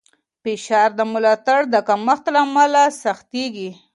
فشار 0.43 0.89
د 0.99 1.01
ملاتړ 1.13 1.59
د 1.73 1.75
کمښت 1.87 2.25
له 2.33 2.39
امله 2.45 2.83
سختېږي. 3.03 3.69